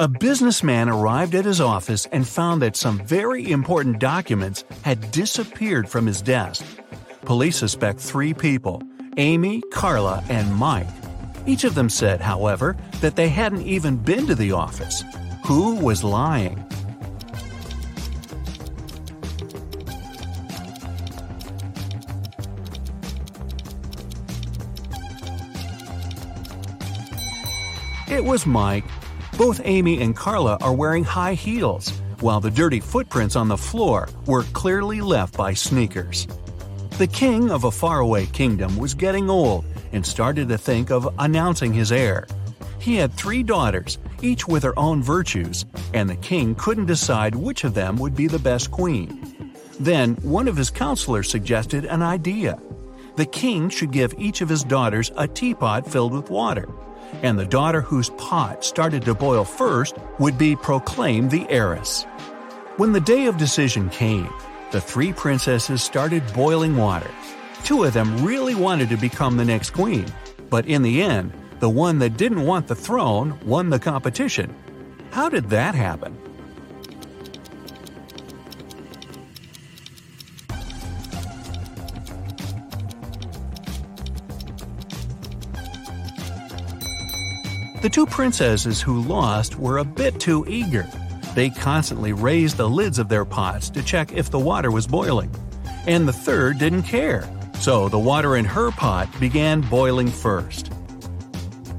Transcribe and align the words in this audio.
A 0.00 0.08
businessman 0.08 0.88
arrived 0.88 1.34
at 1.34 1.44
his 1.44 1.60
office 1.60 2.06
and 2.06 2.26
found 2.26 2.62
that 2.62 2.74
some 2.74 3.04
very 3.04 3.50
important 3.50 3.98
documents 3.98 4.64
had 4.80 5.10
disappeared 5.10 5.90
from 5.90 6.06
his 6.06 6.22
desk. 6.22 6.64
Police 7.26 7.58
suspect 7.58 8.00
three 8.00 8.32
people 8.32 8.82
Amy, 9.18 9.60
Carla, 9.70 10.24
and 10.30 10.56
Mike. 10.56 10.88
Each 11.44 11.64
of 11.64 11.74
them 11.74 11.90
said, 11.90 12.22
however, 12.22 12.78
that 13.02 13.16
they 13.16 13.28
hadn't 13.28 13.66
even 13.66 13.98
been 13.98 14.26
to 14.26 14.34
the 14.34 14.52
office. 14.52 15.04
Who 15.44 15.74
was 15.74 16.02
lying? 16.02 16.64
It 28.08 28.24
was 28.24 28.46
Mike. 28.46 28.84
Both 29.40 29.62
Amy 29.64 30.02
and 30.02 30.14
Carla 30.14 30.58
are 30.60 30.74
wearing 30.74 31.02
high 31.02 31.32
heels, 31.32 31.88
while 32.20 32.40
the 32.40 32.50
dirty 32.50 32.78
footprints 32.78 33.36
on 33.36 33.48
the 33.48 33.56
floor 33.56 34.06
were 34.26 34.42
clearly 34.52 35.00
left 35.00 35.34
by 35.34 35.54
sneakers. 35.54 36.28
The 36.98 37.06
king 37.06 37.50
of 37.50 37.64
a 37.64 37.70
faraway 37.70 38.26
kingdom 38.26 38.76
was 38.76 38.92
getting 38.92 39.30
old 39.30 39.64
and 39.92 40.04
started 40.04 40.50
to 40.50 40.58
think 40.58 40.90
of 40.90 41.08
announcing 41.18 41.72
his 41.72 41.90
heir. 41.90 42.26
He 42.80 42.96
had 42.96 43.14
three 43.14 43.42
daughters, 43.42 43.96
each 44.20 44.46
with 44.46 44.62
her 44.62 44.78
own 44.78 45.02
virtues, 45.02 45.64
and 45.94 46.10
the 46.10 46.16
king 46.16 46.54
couldn't 46.54 46.84
decide 46.84 47.34
which 47.34 47.64
of 47.64 47.72
them 47.72 47.96
would 47.96 48.14
be 48.14 48.26
the 48.26 48.38
best 48.38 48.70
queen. 48.70 49.54
Then 49.80 50.16
one 50.16 50.48
of 50.48 50.56
his 50.58 50.68
counselors 50.68 51.30
suggested 51.30 51.86
an 51.86 52.02
idea. 52.02 52.60
The 53.16 53.24
king 53.24 53.70
should 53.70 53.90
give 53.90 54.12
each 54.18 54.42
of 54.42 54.50
his 54.50 54.64
daughters 54.64 55.10
a 55.16 55.26
teapot 55.26 55.90
filled 55.90 56.12
with 56.12 56.28
water 56.28 56.68
and 57.22 57.38
the 57.38 57.46
daughter 57.46 57.80
whose 57.80 58.10
pot 58.10 58.64
started 58.64 59.02
to 59.04 59.14
boil 59.14 59.44
first 59.44 59.96
would 60.18 60.38
be 60.38 60.56
proclaimed 60.56 61.30
the 61.30 61.48
heiress. 61.48 62.04
When 62.76 62.92
the 62.92 63.00
day 63.00 63.26
of 63.26 63.36
decision 63.36 63.90
came, 63.90 64.28
the 64.70 64.80
three 64.80 65.12
princesses 65.12 65.82
started 65.82 66.22
boiling 66.32 66.76
water. 66.76 67.10
Two 67.64 67.84
of 67.84 67.92
them 67.92 68.24
really 68.24 68.54
wanted 68.54 68.88
to 68.88 68.96
become 68.96 69.36
the 69.36 69.44
next 69.44 69.70
queen, 69.70 70.06
but 70.48 70.66
in 70.66 70.82
the 70.82 71.02
end, 71.02 71.32
the 71.58 71.68
one 71.68 71.98
that 71.98 72.16
didn't 72.16 72.46
want 72.46 72.66
the 72.68 72.74
throne 72.74 73.38
won 73.44 73.68
the 73.70 73.78
competition. 73.78 74.54
How 75.10 75.28
did 75.28 75.50
that 75.50 75.74
happen? 75.74 76.16
The 87.82 87.88
two 87.88 88.04
princesses 88.04 88.82
who 88.82 89.00
lost 89.00 89.58
were 89.58 89.78
a 89.78 89.84
bit 89.84 90.20
too 90.20 90.44
eager. 90.46 90.86
They 91.34 91.48
constantly 91.48 92.12
raised 92.12 92.58
the 92.58 92.68
lids 92.68 92.98
of 92.98 93.08
their 93.08 93.24
pots 93.24 93.70
to 93.70 93.82
check 93.82 94.12
if 94.12 94.30
the 94.30 94.38
water 94.38 94.70
was 94.70 94.86
boiling. 94.86 95.30
And 95.86 96.06
the 96.06 96.12
third 96.12 96.58
didn't 96.58 96.82
care, 96.82 97.26
so 97.58 97.88
the 97.88 97.98
water 97.98 98.36
in 98.36 98.44
her 98.44 98.70
pot 98.70 99.08
began 99.18 99.62
boiling 99.62 100.08
first. 100.08 100.70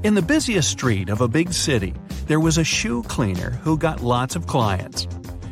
In 0.02 0.14
the 0.14 0.22
busiest 0.22 0.70
street 0.70 1.08
of 1.08 1.20
a 1.20 1.28
big 1.28 1.52
city, 1.52 1.94
there 2.26 2.40
was 2.40 2.58
a 2.58 2.64
shoe 2.64 3.04
cleaner 3.04 3.50
who 3.62 3.78
got 3.78 4.02
lots 4.02 4.34
of 4.34 4.48
clients. 4.48 5.06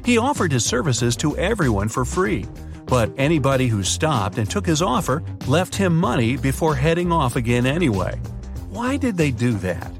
He 0.04 0.18
offered 0.18 0.50
his 0.50 0.64
services 0.64 1.14
to 1.18 1.36
everyone 1.36 1.88
for 1.88 2.04
free, 2.04 2.44
but 2.86 3.12
anybody 3.16 3.68
who 3.68 3.84
stopped 3.84 4.36
and 4.36 4.50
took 4.50 4.66
his 4.66 4.82
offer 4.82 5.22
left 5.46 5.76
him 5.76 5.96
money 5.96 6.36
before 6.36 6.74
heading 6.74 7.12
off 7.12 7.36
again 7.36 7.66
anyway. 7.66 8.16
Why 8.70 8.96
did 8.96 9.16
they 9.16 9.30
do 9.30 9.52
that? 9.58 9.99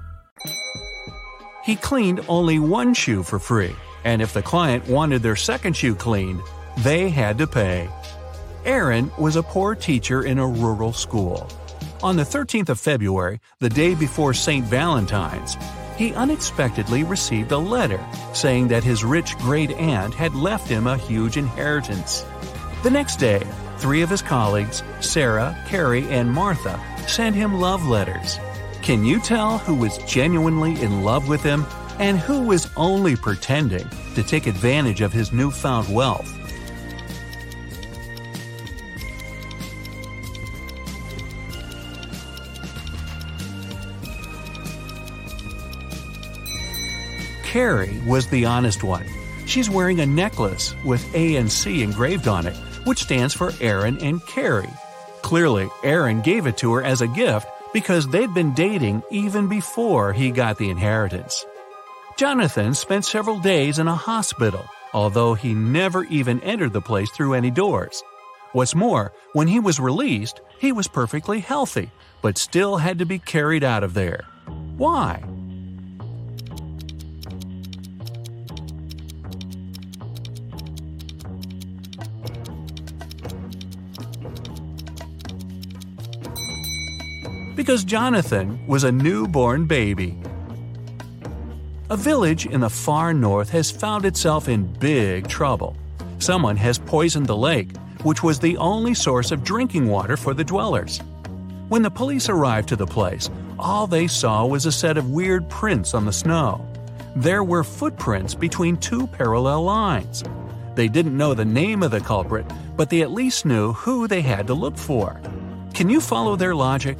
He 1.71 1.77
cleaned 1.77 2.19
only 2.27 2.59
one 2.59 2.93
shoe 2.93 3.23
for 3.23 3.39
free, 3.39 3.73
and 4.03 4.21
if 4.21 4.33
the 4.33 4.41
client 4.41 4.89
wanted 4.89 5.23
their 5.23 5.37
second 5.37 5.77
shoe 5.77 5.95
cleaned, 5.95 6.41
they 6.79 7.07
had 7.07 7.37
to 7.37 7.47
pay. 7.47 7.89
Aaron 8.65 9.09
was 9.17 9.37
a 9.37 9.41
poor 9.41 9.73
teacher 9.73 10.23
in 10.23 10.37
a 10.37 10.45
rural 10.45 10.91
school. 10.91 11.49
On 12.03 12.17
the 12.17 12.23
13th 12.23 12.67
of 12.67 12.77
February, 12.77 13.39
the 13.59 13.69
day 13.69 13.95
before 13.95 14.33
St. 14.33 14.65
Valentine's, 14.65 15.55
he 15.95 16.13
unexpectedly 16.13 17.05
received 17.05 17.53
a 17.53 17.57
letter 17.57 18.05
saying 18.33 18.67
that 18.67 18.83
his 18.83 19.05
rich 19.05 19.37
great 19.37 19.71
aunt 19.71 20.13
had 20.13 20.35
left 20.35 20.67
him 20.67 20.87
a 20.87 20.97
huge 20.97 21.37
inheritance. 21.37 22.25
The 22.83 22.91
next 22.91 23.15
day, 23.15 23.47
three 23.77 24.01
of 24.01 24.09
his 24.09 24.21
colleagues, 24.21 24.83
Sarah, 24.99 25.57
Carrie, 25.69 26.09
and 26.09 26.29
Martha, 26.29 26.77
sent 27.07 27.33
him 27.33 27.61
love 27.61 27.87
letters. 27.87 28.39
Can 28.81 29.05
you 29.05 29.19
tell 29.19 29.59
who 29.59 29.75
was 29.75 29.99
genuinely 29.99 30.81
in 30.81 31.03
love 31.03 31.27
with 31.27 31.43
him 31.43 31.67
and 31.99 32.17
who 32.17 32.41
was 32.41 32.67
only 32.75 33.15
pretending 33.15 33.87
to 34.15 34.23
take 34.23 34.47
advantage 34.47 35.01
of 35.01 35.13
his 35.13 35.31
newfound 35.31 35.93
wealth? 35.93 36.27
Carrie 47.43 48.01
was 48.07 48.27
the 48.27 48.45
honest 48.45 48.83
one. 48.83 49.05
She's 49.45 49.69
wearing 49.69 49.99
a 49.99 50.05
necklace 50.07 50.73
with 50.83 51.03
A 51.13 51.35
and 51.35 51.51
C 51.51 51.83
engraved 51.83 52.27
on 52.27 52.47
it, 52.47 52.55
which 52.85 53.03
stands 53.03 53.35
for 53.35 53.53
Aaron 53.61 53.99
and 53.99 54.25
Carrie. 54.25 54.73
Clearly, 55.21 55.69
Aaron 55.83 56.21
gave 56.21 56.47
it 56.47 56.57
to 56.57 56.73
her 56.73 56.83
as 56.83 57.01
a 57.01 57.07
gift 57.07 57.47
because 57.73 58.07
they'd 58.07 58.33
been 58.33 58.53
dating 58.53 59.03
even 59.11 59.47
before 59.47 60.13
he 60.13 60.31
got 60.31 60.57
the 60.57 60.69
inheritance. 60.69 61.45
Jonathan 62.17 62.73
spent 62.73 63.05
several 63.05 63.39
days 63.39 63.79
in 63.79 63.87
a 63.87 63.95
hospital, 63.95 64.65
although 64.93 65.33
he 65.33 65.53
never 65.53 66.03
even 66.05 66.39
entered 66.41 66.73
the 66.73 66.81
place 66.81 67.09
through 67.11 67.33
any 67.33 67.51
doors. 67.51 68.03
What's 68.53 68.75
more, 68.75 69.13
when 69.33 69.47
he 69.47 69.59
was 69.59 69.79
released, 69.79 70.41
he 70.59 70.71
was 70.71 70.87
perfectly 70.87 71.39
healthy, 71.39 71.89
but 72.21 72.37
still 72.37 72.77
had 72.77 72.99
to 72.99 73.05
be 73.05 73.17
carried 73.17 73.63
out 73.63 73.83
of 73.83 73.93
there. 73.93 74.25
Why? 74.77 75.23
Because 87.61 87.83
Jonathan 87.83 88.59
was 88.65 88.83
a 88.83 88.91
newborn 88.91 89.67
baby. 89.67 90.17
A 91.91 91.95
village 91.95 92.47
in 92.47 92.61
the 92.61 92.71
far 92.71 93.13
north 93.13 93.51
has 93.51 93.69
found 93.69 94.03
itself 94.03 94.49
in 94.49 94.73
big 94.79 95.27
trouble. 95.27 95.77
Someone 96.17 96.57
has 96.57 96.79
poisoned 96.79 97.27
the 97.27 97.37
lake, 97.37 97.77
which 98.01 98.23
was 98.23 98.39
the 98.39 98.57
only 98.57 98.95
source 98.95 99.31
of 99.31 99.43
drinking 99.43 99.87
water 99.87 100.17
for 100.17 100.33
the 100.33 100.43
dwellers. 100.43 101.01
When 101.69 101.83
the 101.83 101.91
police 101.91 102.29
arrived 102.29 102.67
to 102.69 102.75
the 102.75 102.87
place, 102.87 103.29
all 103.59 103.85
they 103.85 104.07
saw 104.07 104.43
was 104.43 104.65
a 104.65 104.71
set 104.71 104.97
of 104.97 105.11
weird 105.11 105.47
prints 105.47 105.93
on 105.93 106.05
the 106.05 106.11
snow. 106.11 106.67
There 107.15 107.43
were 107.43 107.63
footprints 107.63 108.33
between 108.33 108.77
two 108.77 109.05
parallel 109.05 109.61
lines. 109.61 110.23
They 110.73 110.87
didn't 110.87 111.15
know 111.15 111.35
the 111.35 111.45
name 111.45 111.83
of 111.83 111.91
the 111.91 112.01
culprit, 112.01 112.47
but 112.75 112.89
they 112.89 113.03
at 113.03 113.11
least 113.11 113.45
knew 113.45 113.73
who 113.73 114.07
they 114.07 114.21
had 114.21 114.47
to 114.47 114.55
look 114.55 114.77
for. 114.77 115.21
Can 115.75 115.89
you 115.89 116.01
follow 116.01 116.35
their 116.35 116.55
logic? 116.55 116.97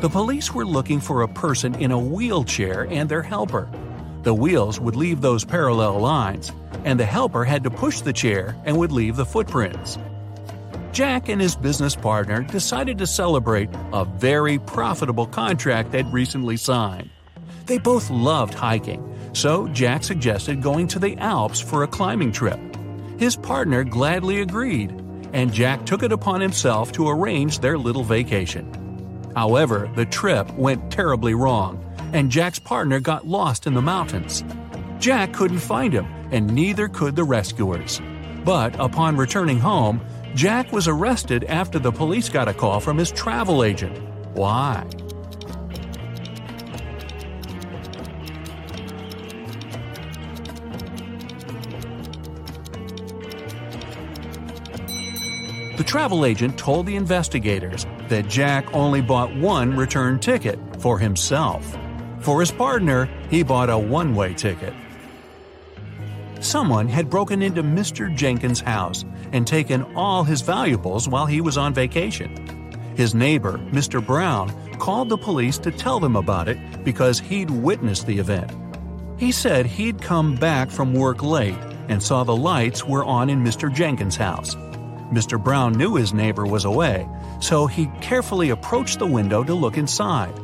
The 0.00 0.08
police 0.08 0.54
were 0.54 0.64
looking 0.64 0.98
for 0.98 1.20
a 1.20 1.28
person 1.28 1.74
in 1.74 1.90
a 1.90 1.98
wheelchair 1.98 2.86
and 2.88 3.06
their 3.06 3.20
helper. 3.20 3.68
The 4.22 4.32
wheels 4.32 4.80
would 4.80 4.96
leave 4.96 5.20
those 5.20 5.44
parallel 5.44 5.98
lines, 5.98 6.52
and 6.86 6.98
the 6.98 7.04
helper 7.04 7.44
had 7.44 7.64
to 7.64 7.70
push 7.70 8.00
the 8.00 8.14
chair 8.14 8.56
and 8.64 8.78
would 8.78 8.92
leave 8.92 9.16
the 9.16 9.26
footprints. 9.26 9.98
Jack 10.92 11.28
and 11.28 11.38
his 11.38 11.54
business 11.54 11.94
partner 11.94 12.40
decided 12.40 12.96
to 12.96 13.06
celebrate 13.06 13.68
a 13.92 14.06
very 14.06 14.58
profitable 14.58 15.26
contract 15.26 15.92
they'd 15.92 16.06
recently 16.06 16.56
signed. 16.56 17.10
They 17.66 17.76
both 17.76 18.08
loved 18.08 18.54
hiking, 18.54 19.06
so 19.34 19.68
Jack 19.68 20.02
suggested 20.02 20.62
going 20.62 20.88
to 20.88 20.98
the 20.98 21.18
Alps 21.18 21.60
for 21.60 21.82
a 21.82 21.88
climbing 21.88 22.32
trip. 22.32 22.58
His 23.18 23.36
partner 23.36 23.84
gladly 23.84 24.40
agreed, 24.40 24.92
and 25.34 25.52
Jack 25.52 25.84
took 25.84 26.02
it 26.02 26.10
upon 26.10 26.40
himself 26.40 26.90
to 26.92 27.06
arrange 27.06 27.58
their 27.58 27.76
little 27.76 28.02
vacation. 28.02 28.79
However, 29.36 29.90
the 29.94 30.06
trip 30.06 30.52
went 30.54 30.90
terribly 30.90 31.34
wrong, 31.34 31.84
and 32.12 32.30
Jack's 32.30 32.58
partner 32.58 33.00
got 33.00 33.26
lost 33.26 33.66
in 33.66 33.74
the 33.74 33.82
mountains. 33.82 34.44
Jack 34.98 35.32
couldn't 35.32 35.58
find 35.58 35.92
him, 35.92 36.06
and 36.30 36.52
neither 36.52 36.88
could 36.88 37.16
the 37.16 37.24
rescuers. 37.24 38.00
But 38.44 38.78
upon 38.80 39.16
returning 39.16 39.58
home, 39.58 40.00
Jack 40.34 40.72
was 40.72 40.88
arrested 40.88 41.44
after 41.44 41.78
the 41.78 41.92
police 41.92 42.28
got 42.28 42.48
a 42.48 42.54
call 42.54 42.80
from 42.80 42.98
his 42.98 43.10
travel 43.10 43.64
agent. 43.64 43.98
Why? 44.34 44.86
The 55.76 55.84
travel 55.84 56.26
agent 56.26 56.58
told 56.58 56.84
the 56.84 56.96
investigators 56.96 57.86
that 58.10 58.28
Jack 58.28 58.72
only 58.74 59.00
bought 59.00 59.34
one 59.34 59.74
return 59.76 60.20
ticket 60.20 60.58
for 60.78 60.98
himself. 60.98 61.76
For 62.20 62.40
his 62.40 62.52
partner, 62.52 63.08
he 63.30 63.42
bought 63.42 63.70
a 63.70 63.78
one 63.78 64.14
way 64.14 64.34
ticket. 64.34 64.74
Someone 66.40 66.88
had 66.88 67.10
broken 67.10 67.42
into 67.42 67.62
Mr. 67.62 68.14
Jenkins' 68.14 68.60
house 68.60 69.04
and 69.32 69.46
taken 69.46 69.82
all 69.94 70.24
his 70.24 70.40
valuables 70.40 71.08
while 71.08 71.26
he 71.26 71.40
was 71.40 71.58
on 71.58 71.74
vacation. 71.74 72.34
His 72.96 73.14
neighbor, 73.14 73.58
Mr. 73.72 74.04
Brown, 74.04 74.50
called 74.78 75.08
the 75.08 75.18
police 75.18 75.58
to 75.58 75.70
tell 75.70 76.00
them 76.00 76.16
about 76.16 76.48
it 76.48 76.84
because 76.84 77.20
he'd 77.20 77.50
witnessed 77.50 78.06
the 78.06 78.18
event. 78.18 78.52
He 79.18 79.32
said 79.32 79.66
he'd 79.66 80.00
come 80.00 80.34
back 80.34 80.70
from 80.70 80.94
work 80.94 81.22
late 81.22 81.58
and 81.88 82.02
saw 82.02 82.24
the 82.24 82.36
lights 82.36 82.84
were 82.84 83.04
on 83.04 83.28
in 83.28 83.44
Mr. 83.44 83.72
Jenkins' 83.72 84.16
house. 84.16 84.56
Mr. 85.10 85.42
Brown 85.42 85.72
knew 85.72 85.96
his 85.96 86.14
neighbor 86.14 86.46
was 86.46 86.64
away, 86.64 87.08
so 87.40 87.66
he 87.66 87.86
carefully 88.00 88.50
approached 88.50 88.98
the 88.98 89.06
window 89.06 89.42
to 89.42 89.54
look 89.54 89.76
inside. 89.76 90.34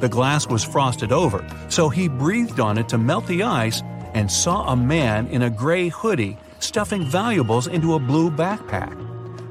The 0.00 0.08
glass 0.08 0.48
was 0.48 0.64
frosted 0.64 1.12
over, 1.12 1.46
so 1.68 1.88
he 1.88 2.08
breathed 2.08 2.60
on 2.60 2.76
it 2.76 2.88
to 2.90 2.98
melt 2.98 3.26
the 3.26 3.42
ice 3.42 3.82
and 4.14 4.30
saw 4.30 4.70
a 4.70 4.76
man 4.76 5.26
in 5.28 5.42
a 5.42 5.50
gray 5.50 5.88
hoodie 5.88 6.36
stuffing 6.58 7.04
valuables 7.04 7.66
into 7.66 7.94
a 7.94 7.98
blue 7.98 8.30
backpack. 8.30 8.98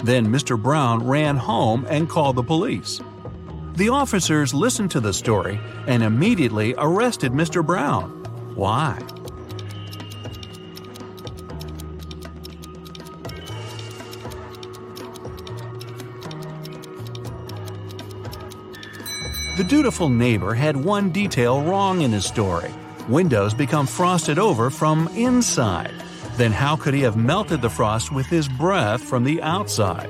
Then 0.04 0.28
Mr. 0.28 0.62
Brown 0.62 1.06
ran 1.06 1.38
home 1.38 1.86
and 1.90 2.10
called 2.10 2.36
the 2.36 2.44
police. 2.44 3.02
The 3.76 3.90
officers 3.90 4.54
listened 4.54 4.92
to 4.92 5.00
the 5.00 5.14
story 5.14 5.60
and 5.88 6.04
immediately 6.04 6.76
arrested 6.78 7.32
Mr. 7.32 7.66
Brown. 7.66 8.10
Why? 8.56 9.00
The 19.62 19.68
dutiful 19.68 20.10
neighbor 20.10 20.56
had 20.56 20.76
one 20.76 21.12
detail 21.12 21.62
wrong 21.62 22.02
in 22.02 22.12
his 22.12 22.26
story. 22.26 22.74
Windows 23.08 23.54
become 23.54 23.86
frosted 23.86 24.40
over 24.40 24.72
from 24.72 25.08
inside. 25.10 25.94
Then 26.36 26.52
how 26.52 26.76
could 26.76 26.96
he 26.96 27.02
have 27.02 27.16
melted 27.16 27.62
the 27.62 27.70
frost 27.70 28.12
with 28.12 28.26
his 28.26 28.50
breath 28.50 29.04
from 29.04 29.24
the 29.24 29.40
outside? 29.44 30.10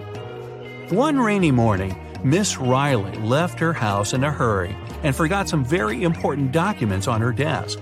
One 0.89 1.19
rainy 1.19 1.51
morning, 1.51 1.99
Miss 2.23 2.59
Riley 2.59 3.11
left 3.17 3.59
her 3.59 3.73
house 3.73 4.13
in 4.13 4.23
a 4.23 4.31
hurry 4.31 4.73
and 5.03 5.13
forgot 5.13 5.49
some 5.49 5.65
very 5.65 6.01
important 6.01 6.53
documents 6.53 7.09
on 7.09 7.19
her 7.19 7.33
desk. 7.33 7.77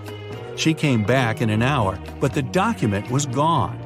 She 0.55 0.73
came 0.73 1.03
back 1.03 1.39
in 1.39 1.51
an 1.51 1.61
hour, 1.61 1.99
but 2.19 2.33
the 2.33 2.41
document 2.41 3.11
was 3.11 3.27
gone. 3.27 3.79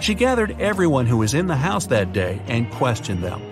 She 0.00 0.14
gathered 0.14 0.60
everyone 0.60 1.06
who 1.06 1.16
was 1.16 1.34
in 1.34 1.48
the 1.48 1.56
house 1.56 1.88
that 1.88 2.12
day 2.12 2.40
and 2.46 2.70
questioned 2.70 3.24
them. 3.24 3.42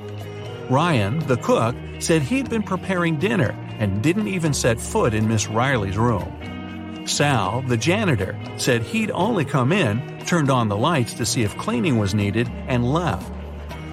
Ryan, 0.70 1.18
the 1.26 1.36
cook, 1.38 1.74
said 1.98 2.22
he'd 2.22 2.48
been 2.48 2.62
preparing 2.62 3.18
dinner 3.18 3.56
and 3.78 4.02
didn't 4.02 4.28
even 4.28 4.54
set 4.54 4.80
foot 4.80 5.14
in 5.14 5.28
Miss 5.28 5.48
Riley's 5.48 5.98
room. 5.98 7.06
Sal, 7.06 7.62
the 7.62 7.76
janitor, 7.76 8.38
said 8.56 8.82
he'd 8.82 9.10
only 9.10 9.44
come 9.44 9.72
in, 9.72 10.20
turned 10.26 10.50
on 10.50 10.68
the 10.68 10.76
lights 10.76 11.14
to 11.14 11.26
see 11.26 11.42
if 11.42 11.56
cleaning 11.56 11.98
was 11.98 12.14
needed, 12.14 12.48
and 12.68 12.92
left. 12.92 13.32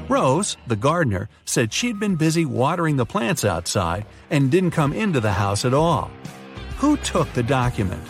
Rose, 0.08 0.58
the 0.68 0.76
gardener, 0.76 1.30
said 1.46 1.72
she'd 1.72 2.00
been 2.00 2.16
busy 2.16 2.46
watering 2.46 2.98
the 2.98 3.06
plants 3.06 3.46
outside 3.46 4.06
and 4.30 4.50
didn't 4.50 4.72
come 4.72 4.94
into 4.94 5.20
the 5.20 5.34
house 5.34 5.66
at 5.66 5.74
all. 5.74 6.12
Who 6.78 6.98
took 6.98 7.32
the 7.34 7.44
document? 7.44 8.02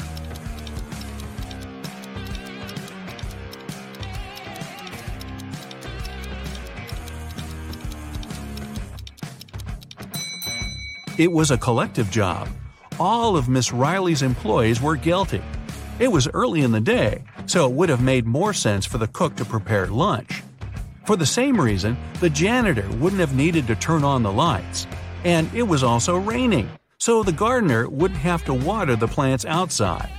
It 11.19 11.33
was 11.33 11.51
a 11.51 11.57
collective 11.57 12.09
job. 12.09 12.47
All 12.97 13.35
of 13.35 13.49
Miss 13.49 13.73
Riley's 13.73 14.21
employees 14.21 14.81
were 14.81 14.95
guilty. 14.95 15.41
It 15.99 16.07
was 16.07 16.29
early 16.29 16.61
in 16.61 16.71
the 16.71 16.79
day, 16.79 17.25
so 17.45 17.65
it 17.65 17.73
would 17.73 17.89
have 17.89 18.01
made 18.01 18.25
more 18.25 18.53
sense 18.53 18.85
for 18.85 18.99
the 18.99 19.07
cook 19.09 19.35
to 19.35 19.43
prepare 19.43 19.87
lunch. 19.87 20.43
For 21.05 21.17
the 21.17 21.25
same 21.25 21.59
reason, 21.59 21.97
the 22.21 22.29
janitor 22.29 22.87
wouldn't 22.99 23.19
have 23.19 23.35
needed 23.35 23.67
to 23.67 23.75
turn 23.75 24.05
on 24.05 24.23
the 24.23 24.31
lights. 24.31 24.87
And 25.25 25.53
it 25.53 25.63
was 25.63 25.83
also 25.83 26.15
raining, 26.15 26.69
so 26.99 27.21
the 27.21 27.33
gardener 27.33 27.89
wouldn't 27.89 28.21
have 28.21 28.45
to 28.45 28.53
water 28.53 28.95
the 28.95 29.09
plants 29.09 29.43
outside. 29.43 30.09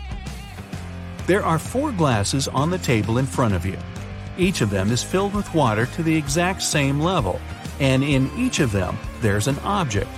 There 1.27 1.43
are 1.43 1.59
four 1.59 1.93
glasses 1.93 2.47
on 2.47 2.69
the 2.69 2.77
table 2.77 3.17
in 3.17 3.25
front 3.25 3.55
of 3.55 3.65
you. 3.65 3.79
Each 4.37 4.61
of 4.61 4.69
them 4.69 4.91
is 4.91 5.03
filled 5.03 5.33
with 5.33 5.55
water 5.55 5.87
to 5.87 6.03
the 6.03 6.15
exact 6.15 6.61
same 6.61 7.01
level, 7.01 7.41
and 7.79 8.05
in 8.05 8.31
each 8.37 8.61
of 8.61 8.71
them, 8.71 8.99
there's 9.23 9.49
an 9.49 9.59
object. 9.61 10.11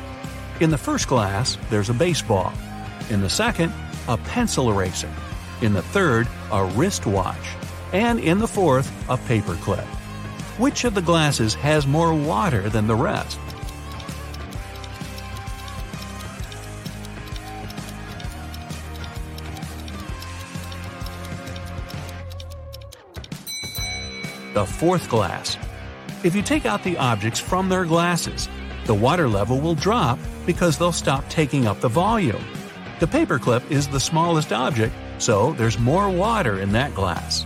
In 0.60 0.70
the 0.70 0.78
first 0.78 1.08
glass, 1.08 1.58
there's 1.70 1.90
a 1.90 1.94
baseball. 1.94 2.52
In 3.10 3.20
the 3.20 3.30
second, 3.30 3.72
a 4.06 4.16
pencil 4.16 4.70
eraser. 4.70 5.10
In 5.60 5.72
the 5.72 5.82
third, 5.82 6.28
a 6.52 6.64
wristwatch. 6.64 7.56
And 7.92 8.20
in 8.20 8.38
the 8.38 8.48
fourth, 8.48 8.90
a 9.08 9.16
paperclip. 9.16 9.84
Which 10.58 10.84
of 10.84 10.94
the 10.94 11.02
glasses 11.02 11.54
has 11.54 11.86
more 11.86 12.14
water 12.14 12.68
than 12.68 12.86
the 12.86 12.94
rest? 12.94 13.38
The 24.54 24.66
fourth 24.66 25.08
glass. 25.08 25.56
If 26.22 26.36
you 26.36 26.42
take 26.42 26.66
out 26.66 26.84
the 26.84 26.98
objects 26.98 27.40
from 27.40 27.68
their 27.68 27.84
glasses, 27.84 28.48
the 28.84 28.94
water 28.94 29.28
level 29.28 29.58
will 29.60 29.74
drop 29.74 30.18
because 30.46 30.78
they'll 30.78 30.92
stop 30.92 31.28
taking 31.28 31.66
up 31.66 31.80
the 31.80 31.88
volume. 31.88 32.44
The 33.00 33.06
paperclip 33.06 33.68
is 33.70 33.88
the 33.88 34.00
smallest 34.00 34.52
object, 34.52 34.94
so 35.18 35.52
there's 35.54 35.78
more 35.78 36.08
water 36.08 36.60
in 36.60 36.72
that 36.72 36.94
glass. 36.94 37.44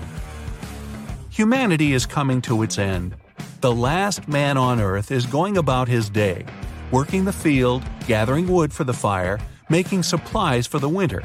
Humanity 1.30 1.92
is 1.92 2.06
coming 2.06 2.40
to 2.42 2.62
its 2.62 2.78
end. 2.78 3.14
The 3.60 3.72
last 3.72 4.28
man 4.28 4.56
on 4.56 4.80
earth 4.80 5.10
is 5.10 5.26
going 5.26 5.56
about 5.56 5.88
his 5.88 6.08
day, 6.08 6.46
working 6.90 7.24
the 7.24 7.32
field, 7.32 7.82
gathering 8.06 8.48
wood 8.48 8.72
for 8.72 8.84
the 8.84 8.92
fire, 8.92 9.38
making 9.68 10.02
supplies 10.02 10.66
for 10.66 10.78
the 10.78 10.88
winter. 10.88 11.22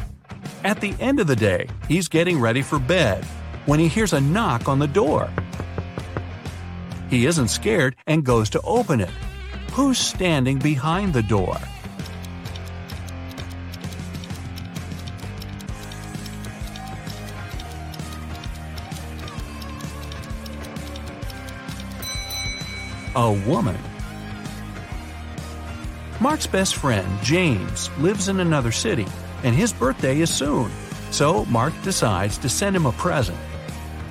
At 0.63 0.81
the 0.81 0.95
end 0.99 1.19
of 1.19 1.27
the 1.27 1.35
day, 1.35 1.67
he's 1.87 2.07
getting 2.07 2.39
ready 2.39 2.61
for 2.61 2.79
bed 2.79 3.25
when 3.65 3.79
he 3.79 3.87
hears 3.87 4.13
a 4.13 4.21
knock 4.21 4.67
on 4.67 4.79
the 4.79 4.87
door. 4.87 5.29
He 7.09 7.25
isn't 7.25 7.49
scared 7.49 7.95
and 8.07 8.23
goes 8.23 8.49
to 8.51 8.61
open 8.61 9.01
it. 9.01 9.11
Who's 9.71 9.97
standing 9.97 10.59
behind 10.59 11.13
the 11.13 11.23
door? 11.23 11.57
A 23.15 23.31
woman. 23.47 23.77
Mark's 26.19 26.45
best 26.47 26.75
friend, 26.75 27.07
James, 27.23 27.89
lives 27.97 28.27
in 28.27 28.41
another 28.41 28.73
city, 28.73 29.07
and 29.43 29.55
his 29.55 29.71
birthday 29.71 30.19
is 30.19 30.29
soon, 30.29 30.69
so 31.11 31.45
Mark 31.45 31.73
decides 31.81 32.37
to 32.39 32.49
send 32.49 32.75
him 32.75 32.85
a 32.85 32.91
present. 32.91 33.39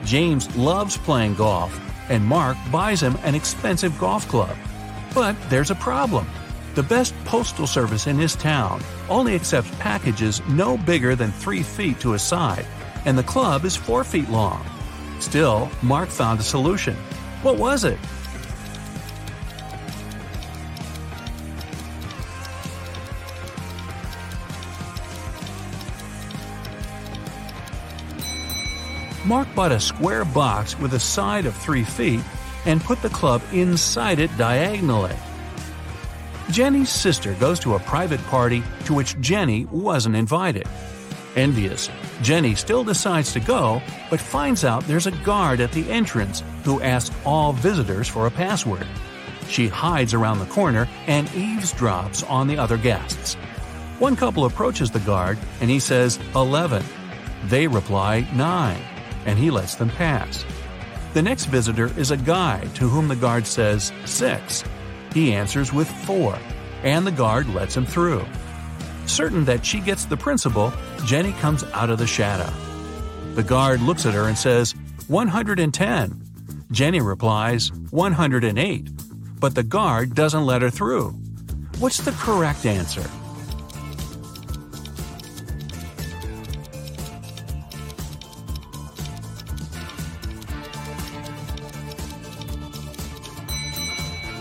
James 0.06 0.56
loves 0.56 0.96
playing 0.96 1.34
golf, 1.34 1.78
and 2.08 2.24
Mark 2.24 2.56
buys 2.72 3.02
him 3.02 3.18
an 3.24 3.34
expensive 3.34 3.98
golf 3.98 4.26
club. 4.26 4.56
But 5.14 5.36
there's 5.48 5.70
a 5.70 5.74
problem. 5.74 6.26
The 6.74 6.82
best 6.84 7.14
postal 7.24 7.66
service 7.66 8.06
in 8.06 8.16
his 8.16 8.36
town 8.36 8.80
only 9.08 9.34
accepts 9.34 9.70
packages 9.80 10.40
no 10.48 10.78
bigger 10.78 11.16
than 11.16 11.32
3 11.32 11.62
feet 11.62 11.98
to 12.00 12.14
a 12.14 12.18
side, 12.18 12.66
and 13.04 13.18
the 13.18 13.24
club 13.24 13.64
is 13.64 13.74
4 13.74 14.04
feet 14.04 14.30
long. 14.30 14.64
Still, 15.18 15.68
Mark 15.82 16.08
found 16.08 16.38
a 16.38 16.44
solution. 16.44 16.94
What 17.42 17.58
was 17.58 17.84
it? 17.84 17.98
Mark 29.26 29.52
bought 29.54 29.70
a 29.70 29.80
square 29.80 30.24
box 30.24 30.78
with 30.78 30.94
a 30.94 31.00
side 31.00 31.46
of 31.46 31.54
3 31.56 31.84
feet 31.84 32.20
and 32.66 32.82
put 32.82 33.00
the 33.02 33.08
club 33.08 33.42
inside 33.52 34.18
it 34.18 34.36
diagonally. 34.36 35.14
Jenny's 36.50 36.90
sister 36.90 37.34
goes 37.34 37.60
to 37.60 37.74
a 37.74 37.80
private 37.80 38.22
party 38.24 38.62
to 38.84 38.94
which 38.94 39.18
Jenny 39.20 39.66
wasn't 39.66 40.16
invited. 40.16 40.66
Envious, 41.36 41.88
Jenny 42.22 42.56
still 42.56 42.82
decides 42.82 43.32
to 43.32 43.40
go, 43.40 43.80
but 44.10 44.20
finds 44.20 44.64
out 44.64 44.84
there's 44.86 45.06
a 45.06 45.12
guard 45.22 45.60
at 45.60 45.70
the 45.70 45.88
entrance 45.90 46.42
who 46.64 46.80
asks 46.82 47.14
all 47.24 47.52
visitors 47.52 48.08
for 48.08 48.26
a 48.26 48.30
password. 48.30 48.86
She 49.48 49.68
hides 49.68 50.12
around 50.12 50.40
the 50.40 50.46
corner 50.46 50.88
and 51.06 51.28
eavesdrops 51.28 52.28
on 52.28 52.48
the 52.48 52.58
other 52.58 52.76
guests. 52.76 53.34
One 53.98 54.16
couple 54.16 54.44
approaches 54.44 54.90
the 54.90 55.00
guard 55.00 55.38
and 55.60 55.70
he 55.70 55.78
says 55.78 56.18
11. 56.34 56.84
They 57.44 57.66
reply 57.66 58.26
9, 58.34 58.80
and 59.26 59.38
he 59.38 59.50
lets 59.50 59.76
them 59.76 59.90
pass. 59.90 60.44
The 61.12 61.22
next 61.22 61.46
visitor 61.46 61.90
is 61.98 62.12
a 62.12 62.16
guy 62.16 62.64
to 62.74 62.88
whom 62.88 63.08
the 63.08 63.16
guard 63.16 63.46
says 63.46 63.92
6. 64.04 64.62
He 65.12 65.32
answers 65.32 65.72
with 65.72 65.90
4, 66.06 66.38
and 66.84 67.04
the 67.04 67.10
guard 67.10 67.48
lets 67.52 67.76
him 67.76 67.84
through. 67.84 68.24
Certain 69.06 69.44
that 69.46 69.66
she 69.66 69.80
gets 69.80 70.04
the 70.04 70.16
principle, 70.16 70.72
Jenny 71.04 71.32
comes 71.32 71.64
out 71.72 71.90
of 71.90 71.98
the 71.98 72.06
shadow. 72.06 72.52
The 73.34 73.42
guard 73.42 73.80
looks 73.80 74.06
at 74.06 74.14
her 74.14 74.28
and 74.28 74.38
says, 74.38 74.74
110. 75.08 76.22
Jenny 76.70 77.00
replies, 77.00 77.72
108. 77.90 79.40
But 79.40 79.54
the 79.56 79.64
guard 79.64 80.14
doesn't 80.14 80.46
let 80.46 80.62
her 80.62 80.70
through. 80.70 81.10
What's 81.80 81.98
the 81.98 82.12
correct 82.12 82.66
answer? 82.66 83.08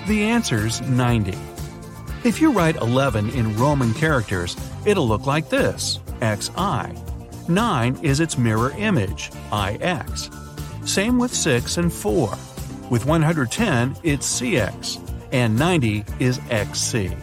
The 0.09 0.23
answer's 0.23 0.81
90. 0.81 1.37
If 2.23 2.41
you 2.41 2.51
write 2.51 2.77
11 2.77 3.29
in 3.29 3.55
Roman 3.55 3.93
characters, 3.93 4.57
it'll 4.83 5.07
look 5.07 5.27
like 5.27 5.49
this 5.49 5.99
xi. 6.19 6.95
9 7.47 7.99
is 8.01 8.19
its 8.19 8.35
mirror 8.35 8.71
image, 8.79 9.29
ix. 9.53 10.31
Same 10.83 11.19
with 11.19 11.31
6 11.31 11.77
and 11.77 11.93
4. 11.93 12.27
With 12.89 13.05
110, 13.05 13.97
it's 14.01 14.41
cx, 14.41 14.99
and 15.31 15.55
90 15.55 16.03
is 16.17 16.39
xc. 16.39 17.15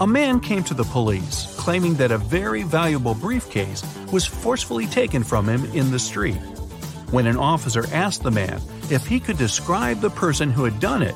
A 0.00 0.06
man 0.06 0.38
came 0.38 0.62
to 0.62 0.74
the 0.74 0.84
police 0.84 1.52
claiming 1.58 1.94
that 1.94 2.12
a 2.12 2.18
very 2.18 2.62
valuable 2.62 3.14
briefcase 3.16 3.82
was 4.12 4.24
forcefully 4.24 4.86
taken 4.86 5.24
from 5.24 5.48
him 5.48 5.64
in 5.74 5.90
the 5.90 5.98
street. 5.98 6.38
When 7.10 7.26
an 7.26 7.36
officer 7.36 7.86
asked 7.92 8.22
the 8.22 8.30
man 8.30 8.60
if 8.90 9.06
he 9.06 9.20
could 9.20 9.38
describe 9.38 10.00
the 10.00 10.10
person 10.10 10.50
who 10.50 10.64
had 10.64 10.80
done 10.80 11.02
it, 11.02 11.14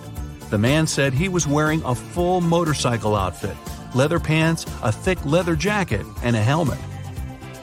the 0.50 0.58
man 0.58 0.87
said 0.87 1.12
he 1.12 1.28
was 1.28 1.46
wearing 1.46 1.82
a 1.84 1.94
full 1.94 2.40
motorcycle 2.40 3.14
outfit, 3.14 3.56
leather 3.94 4.18
pants, 4.18 4.64
a 4.82 4.90
thick 4.90 5.22
leather 5.25 5.54
jacket, 5.54 6.06
and 6.22 6.34
a 6.34 6.42
helmet. 6.42 6.78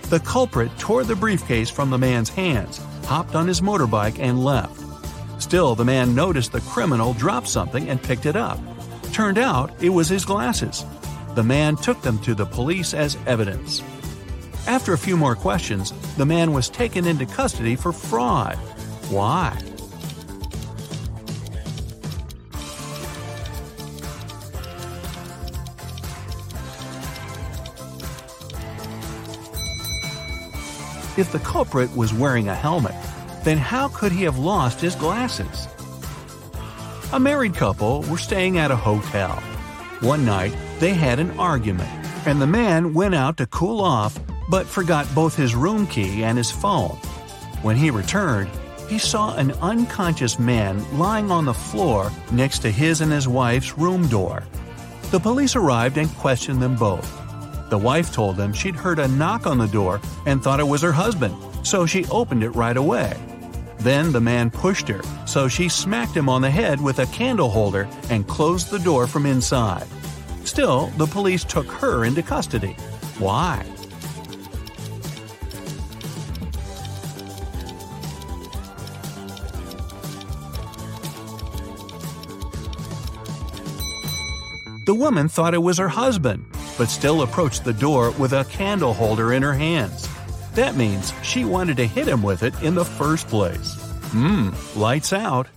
The 0.09 0.19
culprit 0.19 0.71
tore 0.77 1.03
the 1.03 1.15
briefcase 1.15 1.69
from 1.69 1.89
the 1.89 1.97
man's 1.97 2.29
hands, 2.29 2.77
hopped 3.05 3.33
on 3.35 3.47
his 3.47 3.61
motorbike, 3.61 4.19
and 4.19 4.43
left. 4.43 4.81
Still, 5.41 5.75
the 5.75 5.85
man 5.85 6.13
noticed 6.13 6.51
the 6.51 6.61
criminal 6.61 7.13
drop 7.13 7.47
something 7.47 7.89
and 7.89 8.01
picked 8.01 8.25
it 8.25 8.35
up. 8.35 8.59
Turned 9.11 9.37
out 9.37 9.71
it 9.81 9.89
was 9.89 10.07
his 10.07 10.25
glasses. 10.25 10.85
The 11.33 11.43
man 11.43 11.75
took 11.75 12.01
them 12.01 12.19
to 12.19 12.35
the 12.35 12.45
police 12.45 12.93
as 12.93 13.17
evidence. 13.25 13.81
After 14.67 14.93
a 14.93 14.97
few 14.97 15.17
more 15.17 15.35
questions, 15.35 15.91
the 16.17 16.25
man 16.25 16.53
was 16.53 16.69
taken 16.69 17.05
into 17.05 17.25
custody 17.25 17.75
for 17.75 17.91
fraud. 17.91 18.55
Why? 19.09 19.59
If 31.17 31.31
the 31.31 31.39
culprit 31.39 31.95
was 31.95 32.13
wearing 32.13 32.49
a 32.49 32.55
helmet, 32.55 32.95
then 33.43 33.57
how 33.57 33.87
could 33.89 34.11
he 34.11 34.23
have 34.23 34.37
lost 34.37 34.81
his 34.81 34.95
glasses? 34.95 35.67
A 37.13 37.19
married 37.19 37.55
couple 37.55 38.01
were 38.03 38.17
staying 38.17 38.57
at 38.57 38.71
a 38.71 38.75
hotel. 38.75 39.35
One 40.01 40.25
night, 40.25 40.55
they 40.79 40.93
had 40.93 41.19
an 41.19 41.31
argument, 41.39 41.89
and 42.25 42.41
the 42.41 42.47
man 42.47 42.93
went 42.93 43.15
out 43.15 43.37
to 43.37 43.45
cool 43.47 43.81
off 43.81 44.19
but 44.49 44.67
forgot 44.67 45.07
both 45.15 45.35
his 45.35 45.55
room 45.55 45.87
key 45.87 46.23
and 46.23 46.37
his 46.37 46.51
phone. 46.51 46.97
When 47.61 47.75
he 47.75 47.89
returned, 47.89 48.49
he 48.87 48.99
saw 48.99 49.35
an 49.35 49.51
unconscious 49.53 50.37
man 50.37 50.85
lying 50.97 51.31
on 51.31 51.45
the 51.45 51.53
floor 51.53 52.11
next 52.31 52.59
to 52.59 52.71
his 52.71 53.01
and 53.01 53.11
his 53.11 53.27
wife's 53.27 53.77
room 53.77 54.07
door. 54.07 54.43
The 55.11 55.19
police 55.19 55.55
arrived 55.55 55.97
and 55.97 56.09
questioned 56.15 56.61
them 56.61 56.75
both. 56.75 57.24
The 57.69 57.77
wife 57.77 58.13
told 58.13 58.37
them 58.37 58.53
she'd 58.53 58.75
heard 58.75 58.99
a 58.99 59.07
knock 59.07 59.47
on 59.47 59.57
the 59.57 59.67
door 59.67 59.99
and 60.25 60.41
thought 60.41 60.59
it 60.59 60.67
was 60.67 60.81
her 60.83 60.91
husband, 60.91 61.35
so 61.63 61.85
she 61.85 62.05
opened 62.05 62.43
it 62.43 62.51
right 62.51 62.77
away. 62.77 63.17
Then 63.79 64.11
the 64.11 64.21
man 64.21 64.51
pushed 64.51 64.87
her, 64.87 65.01
so 65.25 65.47
she 65.47 65.67
smacked 65.67 66.15
him 66.15 66.29
on 66.29 66.41
the 66.41 66.49
head 66.49 66.79
with 66.79 66.99
a 66.99 67.05
candle 67.07 67.49
holder 67.49 67.87
and 68.09 68.27
closed 68.27 68.69
the 68.69 68.79
door 68.79 69.07
from 69.07 69.25
inside. 69.25 69.87
Still, 70.43 70.87
the 70.97 71.07
police 71.07 71.43
took 71.43 71.65
her 71.67 72.05
into 72.05 72.21
custody. 72.21 72.73
Why? 73.17 73.65
The 84.85 84.93
woman 84.93 85.29
thought 85.29 85.55
it 85.55 85.63
was 85.63 85.79
her 85.79 85.89
husband, 85.89 86.45
but 86.77 86.89
still 86.89 87.21
approached 87.21 87.63
the 87.63 87.73
door 87.73 88.11
with 88.11 88.33
a 88.33 88.45
candle 88.45 88.93
holder 88.93 89.33
in 89.33 89.43
her 89.43 89.53
hands. 89.53 90.07
That 90.53 90.75
means 90.75 91.13
she 91.23 91.45
wanted 91.45 91.77
to 91.77 91.87
hit 91.87 92.07
him 92.07 92.23
with 92.23 92.43
it 92.43 92.53
in 92.61 92.75
the 92.75 92.85
first 92.85 93.27
place. 93.27 93.75
Mmm, 94.11 94.75
lights 94.75 95.11
out. 95.11 95.47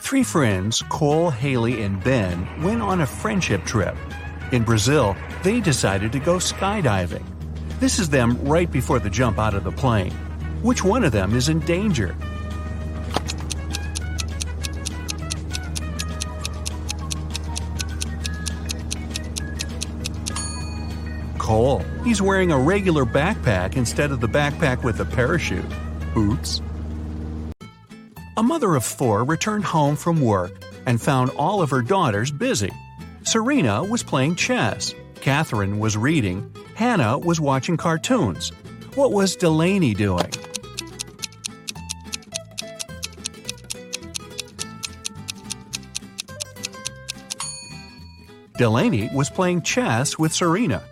Three 0.00 0.22
friends, 0.22 0.82
Cole, 0.88 1.30
Haley, 1.30 1.82
and 1.82 2.02
Ben, 2.02 2.62
went 2.62 2.80
on 2.82 3.00
a 3.00 3.06
friendship 3.06 3.64
trip. 3.64 3.96
In 4.52 4.62
Brazil, 4.62 5.14
they 5.42 5.60
decided 5.60 6.12
to 6.12 6.18
go 6.18 6.36
skydiving. 6.36 7.24
This 7.80 7.98
is 7.98 8.08
them 8.08 8.42
right 8.44 8.70
before 8.70 8.98
the 8.98 9.10
jump 9.10 9.38
out 9.38 9.54
of 9.54 9.64
the 9.64 9.72
plane. 9.72 10.12
Which 10.62 10.82
one 10.82 11.04
of 11.04 11.12
them 11.12 11.34
is 11.34 11.48
in 11.48 11.60
danger? 11.60 12.16
Cole. 21.48 21.82
He's 22.04 22.20
wearing 22.20 22.52
a 22.52 22.58
regular 22.58 23.06
backpack 23.06 23.78
instead 23.78 24.10
of 24.10 24.20
the 24.20 24.26
backpack 24.26 24.84
with 24.84 24.98
the 24.98 25.06
parachute. 25.06 25.64
Oops. 26.14 26.60
A 28.36 28.42
mother 28.42 28.74
of 28.74 28.84
four 28.84 29.24
returned 29.24 29.64
home 29.64 29.96
from 29.96 30.20
work 30.20 30.52
and 30.84 31.00
found 31.00 31.30
all 31.38 31.62
of 31.62 31.70
her 31.70 31.80
daughters 31.80 32.30
busy. 32.30 32.70
Serena 33.22 33.82
was 33.82 34.02
playing 34.02 34.36
chess, 34.36 34.94
Catherine 35.22 35.78
was 35.78 35.96
reading, 35.96 36.54
Hannah 36.74 37.16
was 37.16 37.40
watching 37.40 37.78
cartoons. 37.78 38.50
What 38.94 39.12
was 39.12 39.34
Delaney 39.34 39.94
doing? 39.94 40.30
Delaney 48.58 49.08
was 49.14 49.30
playing 49.30 49.62
chess 49.62 50.18
with 50.18 50.34
Serena. 50.34 50.82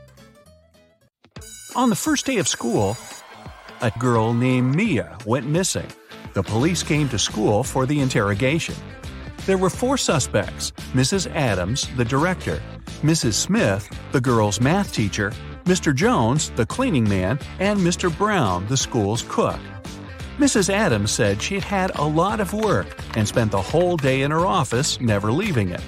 On 1.77 1.91
the 1.91 1.95
first 1.95 2.25
day 2.25 2.39
of 2.39 2.49
school, 2.49 2.97
a 3.83 3.93
girl 3.99 4.33
named 4.33 4.75
Mia 4.75 5.19
went 5.27 5.47
missing. 5.47 5.87
The 6.33 6.43
police 6.43 6.83
came 6.83 7.07
to 7.11 7.19
school 7.19 7.63
for 7.63 7.85
the 7.85 8.01
interrogation. 8.01 8.75
There 9.45 9.59
were 9.59 9.69
four 9.69 9.99
suspects 9.99 10.71
Mrs. 10.95 11.31
Adams, 11.35 11.87
the 11.99 12.05
director, 12.07 12.63
Mrs. 13.03 13.35
Smith, 13.35 13.91
the 14.13 14.23
girl's 14.23 14.59
math 14.59 14.95
teacher, 14.95 15.35
Mr. 15.65 15.95
Jones, 15.95 16.49
the 16.57 16.65
cleaning 16.65 17.07
man, 17.07 17.39
and 17.59 17.79
Mr. 17.81 18.09
Brown, 18.17 18.67
the 18.69 18.77
school's 18.79 19.27
cook. 19.29 19.61
Mrs. 20.39 20.71
Adams 20.71 21.11
said 21.11 21.43
she 21.43 21.57
had 21.57 21.65
had 21.65 21.99
a 21.99 22.09
lot 22.09 22.41
of 22.41 22.55
work 22.55 22.87
and 23.19 23.29
spent 23.29 23.51
the 23.51 23.61
whole 23.61 23.99
day 23.99 24.23
in 24.23 24.31
her 24.31 24.47
office, 24.47 24.99
never 25.03 25.31
leaving 25.31 25.69
it. 25.69 25.83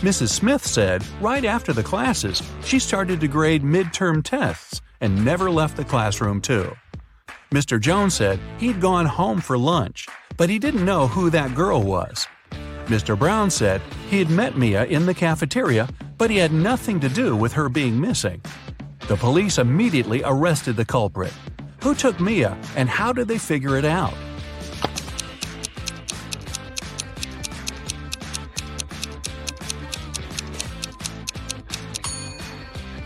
Mrs. 0.00 0.28
Smith 0.28 0.66
said 0.66 1.02
right 1.18 1.46
after 1.46 1.72
the 1.72 1.82
classes, 1.82 2.42
she 2.62 2.78
started 2.78 3.20
to 3.20 3.28
grade 3.28 3.62
midterm 3.62 4.22
tests 4.22 4.82
and 5.04 5.24
never 5.24 5.50
left 5.50 5.76
the 5.76 5.84
classroom, 5.84 6.40
too. 6.40 6.74
Mr. 7.52 7.78
Jones 7.78 8.14
said 8.14 8.40
he'd 8.58 8.80
gone 8.80 9.06
home 9.06 9.40
for 9.40 9.56
lunch, 9.56 10.08
but 10.36 10.48
he 10.48 10.58
didn't 10.58 10.84
know 10.84 11.06
who 11.06 11.30
that 11.30 11.54
girl 11.54 11.82
was. 11.82 12.26
Mr. 12.86 13.16
Brown 13.16 13.50
said 13.50 13.80
he 14.08 14.18
had 14.18 14.30
met 14.30 14.56
Mia 14.56 14.84
in 14.86 15.06
the 15.06 15.14
cafeteria, 15.14 15.88
but 16.16 16.30
he 16.30 16.38
had 16.38 16.52
nothing 16.52 16.98
to 17.00 17.08
do 17.08 17.36
with 17.36 17.52
her 17.52 17.68
being 17.68 18.00
missing. 18.00 18.42
The 19.06 19.16
police 19.16 19.58
immediately 19.58 20.22
arrested 20.24 20.76
the 20.76 20.84
culprit. 20.84 21.32
Who 21.82 21.94
took 21.94 22.18
Mia, 22.18 22.56
and 22.74 22.88
how 22.88 23.12
did 23.12 23.28
they 23.28 23.38
figure 23.38 23.76
it 23.76 23.84
out? 23.84 24.14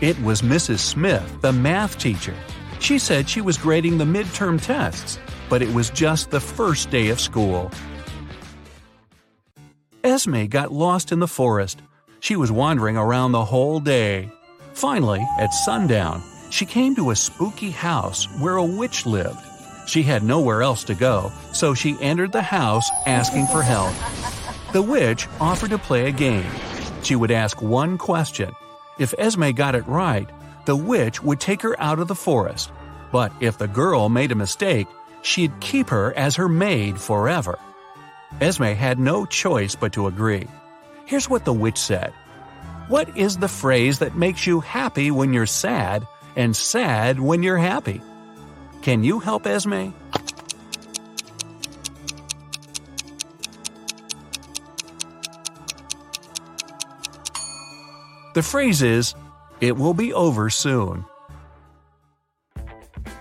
It 0.01 0.17
was 0.21 0.41
Mrs. 0.41 0.79
Smith, 0.79 1.41
the 1.41 1.51
math 1.51 1.97
teacher. 1.97 2.35
She 2.79 2.99
said 2.99 3.27
she 3.27 3.41
was 3.41 3.57
grading 3.57 3.97
the 3.97 4.05
midterm 4.05 4.61
tests, 4.61 5.19
but 5.49 5.61
it 5.61 5.73
was 5.73 5.89
just 5.89 6.31
the 6.31 6.39
first 6.39 6.89
day 6.89 7.09
of 7.09 7.19
school. 7.19 7.69
Esme 10.01 10.45
got 10.45 10.71
lost 10.71 11.11
in 11.11 11.19
the 11.19 11.27
forest. 11.27 11.81
She 12.21 12.37
was 12.37 12.49
wandering 12.49 12.95
around 12.95 13.33
the 13.33 13.43
whole 13.43 13.81
day. 13.81 14.31
Finally, 14.71 15.27
at 15.37 15.53
sundown, 15.53 16.23
she 16.49 16.65
came 16.65 16.95
to 16.95 17.11
a 17.11 17.15
spooky 17.15 17.69
house 17.71 18.25
where 18.39 18.55
a 18.55 18.63
witch 18.63 19.05
lived. 19.05 19.45
She 19.85 20.01
had 20.01 20.23
nowhere 20.23 20.61
else 20.61 20.85
to 20.85 20.95
go, 20.95 21.29
so 21.51 21.73
she 21.73 21.97
entered 21.99 22.31
the 22.31 22.41
house 22.41 22.89
asking 23.05 23.47
for 23.47 23.61
help. 23.61 23.93
The 24.71 24.81
witch 24.81 25.27
offered 25.41 25.71
to 25.71 25.77
play 25.77 26.07
a 26.07 26.11
game. 26.11 26.49
She 27.01 27.17
would 27.17 27.31
ask 27.31 27.61
one 27.61 27.97
question. 27.97 28.53
If 28.99 29.15
Esme 29.17 29.51
got 29.51 29.75
it 29.75 29.87
right, 29.87 30.29
the 30.65 30.75
witch 30.75 31.23
would 31.23 31.39
take 31.39 31.61
her 31.61 31.79
out 31.81 31.99
of 31.99 32.09
the 32.09 32.15
forest. 32.15 32.69
But 33.13 33.31
if 33.39 33.57
the 33.57 33.67
girl 33.67 34.09
made 34.09 34.33
a 34.33 34.35
mistake, 34.35 34.87
she'd 35.21 35.59
keep 35.61 35.89
her 35.89 36.13
as 36.17 36.35
her 36.35 36.49
maid 36.49 36.99
forever. 36.99 37.57
Esme 38.41 38.75
had 38.75 38.99
no 38.99 39.25
choice 39.25 39.73
but 39.73 39.93
to 39.93 40.07
agree. 40.07 40.47
Here's 41.05 41.29
what 41.29 41.45
the 41.45 41.53
witch 41.53 41.77
said 41.77 42.13
What 42.89 43.17
is 43.17 43.37
the 43.37 43.47
phrase 43.47 43.99
that 43.99 44.17
makes 44.17 44.45
you 44.45 44.59
happy 44.59 45.11
when 45.11 45.33
you're 45.33 45.45
sad 45.45 46.05
and 46.35 46.55
sad 46.55 47.19
when 47.19 47.41
you're 47.41 47.57
happy? 47.57 48.01
Can 48.81 49.03
you 49.03 49.19
help 49.19 49.47
Esme? 49.47 49.91
The 58.39 58.43
phrase 58.43 58.81
is, 58.81 59.15
It 59.59 59.75
will 59.75 59.93
be 59.93 60.13
over 60.13 60.49
soon. 60.49 61.03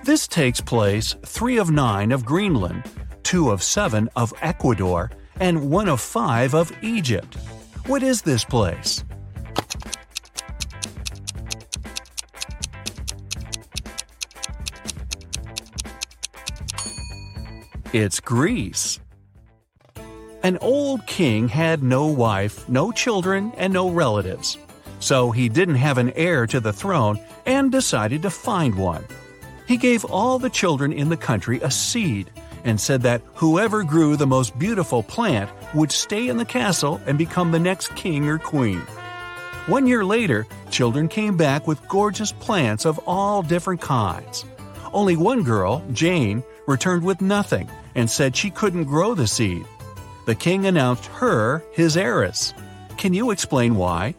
This 0.04 0.28
takes 0.28 0.60
place 0.60 1.16
3 1.26 1.58
of 1.58 1.72
9 1.72 2.12
of 2.12 2.24
Greenland, 2.24 2.84
2 3.24 3.50
of 3.50 3.60
7 3.60 4.08
of 4.14 4.32
Ecuador, 4.42 5.10
and 5.40 5.72
1 5.72 5.88
of 5.88 6.00
5 6.00 6.54
of 6.54 6.70
Egypt. 6.82 7.34
What 7.86 8.04
is 8.04 8.22
this 8.22 8.44
place? 8.44 9.02
It's 17.92 18.20
Greece. 18.20 19.00
An 20.44 20.58
old 20.58 21.04
king 21.08 21.48
had 21.48 21.82
no 21.82 22.06
wife, 22.06 22.68
no 22.68 22.92
children, 22.92 23.52
and 23.56 23.72
no 23.72 23.90
relatives. 23.90 24.56
So 25.00 25.30
he 25.30 25.48
didn't 25.48 25.76
have 25.76 25.98
an 25.98 26.12
heir 26.16 26.46
to 26.48 26.60
the 26.60 26.72
throne 26.72 27.20
and 27.46 27.70
decided 27.70 28.22
to 28.22 28.30
find 28.30 28.74
one. 28.74 29.04
He 29.66 29.76
gave 29.76 30.04
all 30.04 30.38
the 30.38 30.50
children 30.50 30.92
in 30.92 31.08
the 31.08 31.16
country 31.16 31.60
a 31.62 31.70
seed 31.70 32.30
and 32.64 32.80
said 32.80 33.02
that 33.02 33.22
whoever 33.34 33.84
grew 33.84 34.16
the 34.16 34.26
most 34.26 34.58
beautiful 34.58 35.02
plant 35.02 35.50
would 35.74 35.92
stay 35.92 36.28
in 36.28 36.36
the 36.36 36.44
castle 36.44 37.00
and 37.06 37.16
become 37.16 37.52
the 37.52 37.58
next 37.58 37.94
king 37.94 38.26
or 38.28 38.38
queen. 38.38 38.80
One 39.66 39.86
year 39.86 40.04
later, 40.04 40.46
children 40.70 41.08
came 41.08 41.36
back 41.36 41.66
with 41.66 41.86
gorgeous 41.88 42.32
plants 42.32 42.86
of 42.86 42.98
all 43.06 43.42
different 43.42 43.82
kinds. 43.82 44.44
Only 44.92 45.16
one 45.16 45.42
girl, 45.42 45.84
Jane, 45.92 46.42
returned 46.66 47.04
with 47.04 47.20
nothing 47.20 47.68
and 47.94 48.10
said 48.10 48.34
she 48.34 48.50
couldn't 48.50 48.84
grow 48.84 49.14
the 49.14 49.26
seed. 49.26 49.66
The 50.24 50.34
king 50.34 50.66
announced 50.66 51.06
her 51.06 51.62
his 51.72 51.96
heiress. 51.96 52.54
Can 52.96 53.12
you 53.12 53.30
explain 53.30 53.76
why? 53.76 54.14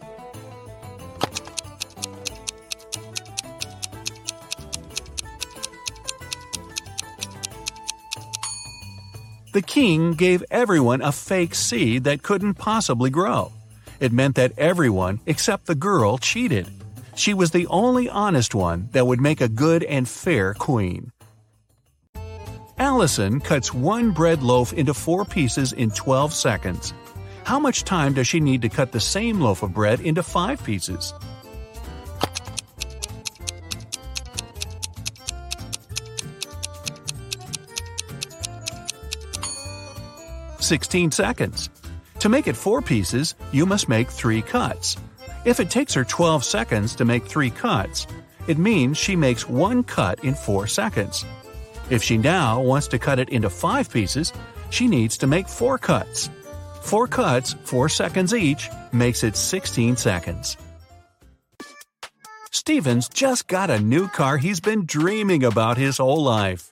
The 9.51 9.62
king 9.63 10.13
gave 10.13 10.43
everyone 10.51 11.01
a 11.01 11.12
fake 11.12 11.55
seed 11.55 12.03
that 12.03 12.21
couldn't 12.21 12.53
possibly 12.53 13.09
grow. 13.09 13.51
It 13.99 14.12
meant 14.12 14.35
that 14.35 14.53
everyone, 14.59 15.21
except 15.25 15.65
the 15.65 15.73
girl, 15.73 16.19
cheated. 16.19 16.67
She 17.15 17.33
was 17.33 17.49
the 17.49 17.65
only 17.67 18.07
honest 18.07 18.53
one 18.53 18.89
that 18.91 19.07
would 19.07 19.19
make 19.19 19.41
a 19.41 19.49
good 19.49 19.83
and 19.83 20.07
fair 20.07 20.53
queen. 20.53 21.12
Allison 22.77 23.39
cuts 23.39 23.73
one 23.73 24.12
bread 24.12 24.43
loaf 24.43 24.71
into 24.71 24.93
four 24.93 25.25
pieces 25.25 25.73
in 25.73 25.89
12 25.91 26.31
seconds. 26.31 26.93
How 27.43 27.59
much 27.59 27.83
time 27.83 28.13
does 28.13 28.27
she 28.27 28.39
need 28.39 28.62
to 28.62 28.69
cut 28.69 28.91
the 28.91 28.99
same 28.99 29.41
loaf 29.41 29.63
of 29.63 29.73
bread 29.73 29.99
into 29.99 30.21
five 30.21 30.63
pieces? 30.63 31.12
16 40.69 41.10
seconds. 41.10 41.71
To 42.19 42.29
make 42.29 42.45
it 42.45 42.55
four 42.55 42.84
pieces, 42.84 43.34
you 43.51 43.65
must 43.65 43.89
make 43.89 44.08
three 44.08 44.43
cuts. 44.43 44.97
If 45.43 45.60
it 45.60 45.71
takes 45.71 45.95
her 45.95 46.03
12 46.03 46.45
seconds 46.45 46.93
to 46.97 47.05
make 47.05 47.25
three 47.25 47.49
cuts, 47.49 48.05
it 48.45 48.60
means 48.60 48.95
she 48.95 49.15
makes 49.15 49.49
one 49.49 49.84
cut 49.84 50.23
in 50.23 50.36
four 50.36 50.67
seconds. 50.67 51.25
If 51.89 52.03
she 52.03 52.19
now 52.19 52.62
wants 52.62 52.88
to 52.89 52.99
cut 52.99 53.17
it 53.17 53.29
into 53.29 53.49
five 53.49 53.91
pieces, 53.91 54.32
she 54.69 54.86
needs 54.88 55.17
to 55.17 55.25
make 55.25 55.49
four 55.49 55.79
cuts. 55.79 56.29
Four 56.84 57.08
cuts, 57.08 57.55
four 57.63 57.89
seconds 57.89 58.36
each, 58.36 58.69
makes 58.91 59.23
it 59.23 59.36
16 59.36 59.97
seconds. 59.97 60.55
Stevens 62.51 63.10
just 63.10 63.47
got 63.47 63.71
a 63.71 63.79
new 63.79 64.08
car 64.08 64.38
he's 64.38 64.60
been 64.60 64.86
dreaming 64.86 65.43
about 65.43 65.77
his 65.77 65.97
whole 65.97 66.21
life. 66.21 66.69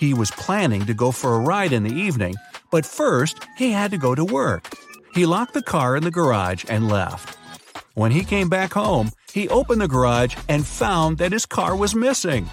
He 0.00 0.12
was 0.12 0.32
planning 0.32 0.86
to 0.86 0.94
go 0.94 1.12
for 1.12 1.36
a 1.36 1.40
ride 1.40 1.72
in 1.72 1.84
the 1.84 1.94
evening 1.94 2.34
but 2.70 2.86
first, 2.86 3.38
he 3.56 3.72
had 3.72 3.90
to 3.90 3.98
go 3.98 4.14
to 4.14 4.24
work. 4.24 4.72
He 5.14 5.26
locked 5.26 5.54
the 5.54 5.62
car 5.62 5.96
in 5.96 6.04
the 6.04 6.10
garage 6.10 6.64
and 6.68 6.88
left. 6.88 7.36
When 7.94 8.12
he 8.12 8.24
came 8.24 8.48
back 8.48 8.72
home, 8.72 9.10
he 9.32 9.48
opened 9.48 9.80
the 9.80 9.88
garage 9.88 10.36
and 10.48 10.66
found 10.66 11.18
that 11.18 11.32
his 11.32 11.46
car 11.46 11.74
was 11.74 11.94
missing. 11.94 12.48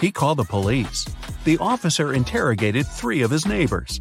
He 0.00 0.10
called 0.10 0.38
the 0.38 0.44
police. 0.44 1.06
The 1.44 1.58
officer 1.58 2.12
interrogated 2.12 2.86
three 2.86 3.22
of 3.22 3.30
his 3.30 3.46
neighbors. 3.46 4.00